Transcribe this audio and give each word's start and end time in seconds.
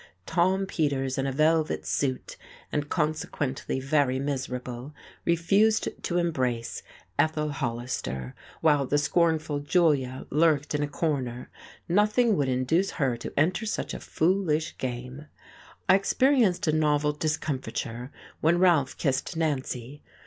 Tom 0.25 0.65
Peters, 0.65 1.19
in 1.19 1.27
a 1.27 1.31
velvet 1.31 1.85
suit 1.85 2.35
and 2.71 2.89
consequently 2.89 3.79
very 3.79 4.17
miserable, 4.17 4.95
refused 5.25 5.89
to 6.01 6.17
embrace 6.17 6.81
Ethel 7.19 7.49
Hollister; 7.51 8.33
while 8.61 8.87
the 8.87 8.97
scornful 8.97 9.59
Julia 9.59 10.25
lurked 10.31 10.73
in 10.73 10.81
a 10.81 10.87
corner: 10.87 11.51
nothing 11.87 12.35
would 12.35 12.49
induce 12.49 12.89
her 12.97 13.15
to 13.17 13.31
enter 13.39 13.67
such 13.67 13.93
a 13.93 13.99
foolish 13.99 14.75
game. 14.79 15.27
I 15.87 15.93
experienced 15.97 16.65
a 16.65 16.71
novel 16.71 17.11
discomfiture 17.11 18.11
when 18.39 18.57
Ralph 18.57 18.97
kissed 18.97 19.37
Nancy.... 19.37 20.01